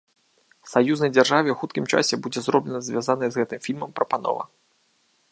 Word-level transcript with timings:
Саюзнай 0.71 1.09
дзяржаве 1.17 1.49
ў 1.53 1.57
хуткім 1.63 1.85
часе 1.97 2.15
будзе 2.27 2.39
зроблена 2.45 2.79
звязаная 2.87 3.29
з 3.35 3.41
гэтым 3.41 3.59
фільмам 3.67 3.89
прапанова. 3.99 4.43